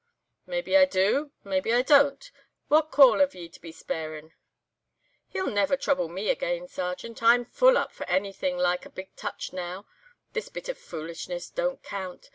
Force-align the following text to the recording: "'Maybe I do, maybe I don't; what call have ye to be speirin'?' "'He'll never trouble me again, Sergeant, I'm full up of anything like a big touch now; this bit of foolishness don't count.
"'Maybe 0.47 0.75
I 0.75 0.85
do, 0.85 1.31
maybe 1.43 1.71
I 1.71 1.83
don't; 1.83 2.31
what 2.69 2.89
call 2.89 3.19
have 3.19 3.35
ye 3.35 3.47
to 3.49 3.61
be 3.61 3.71
speirin'?' 3.71 4.33
"'He'll 5.27 5.45
never 5.51 5.77
trouble 5.77 6.09
me 6.09 6.31
again, 6.31 6.67
Sergeant, 6.67 7.21
I'm 7.21 7.45
full 7.45 7.77
up 7.77 7.91
of 7.91 8.01
anything 8.09 8.57
like 8.57 8.87
a 8.87 8.89
big 8.89 9.15
touch 9.15 9.53
now; 9.53 9.85
this 10.33 10.49
bit 10.49 10.69
of 10.69 10.79
foolishness 10.79 11.51
don't 11.51 11.83
count. 11.83 12.29